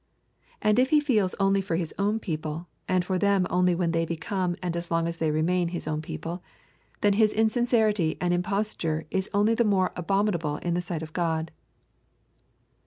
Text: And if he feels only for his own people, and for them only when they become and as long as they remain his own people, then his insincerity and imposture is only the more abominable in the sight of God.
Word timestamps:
And 0.63 0.79
if 0.79 0.89
he 0.89 0.99
feels 0.99 1.35
only 1.39 1.61
for 1.61 1.75
his 1.75 1.93
own 1.99 2.19
people, 2.19 2.67
and 2.87 3.05
for 3.05 3.19
them 3.19 3.45
only 3.51 3.75
when 3.75 3.91
they 3.91 4.03
become 4.03 4.55
and 4.59 4.75
as 4.75 4.89
long 4.89 5.07
as 5.07 5.17
they 5.17 5.29
remain 5.29 5.67
his 5.67 5.87
own 5.87 6.01
people, 6.01 6.41
then 7.01 7.13
his 7.13 7.31
insincerity 7.31 8.17
and 8.19 8.33
imposture 8.33 9.05
is 9.11 9.29
only 9.31 9.53
the 9.53 9.63
more 9.63 9.91
abominable 9.95 10.55
in 10.55 10.73
the 10.73 10.81
sight 10.81 11.03
of 11.03 11.13
God. 11.13 11.51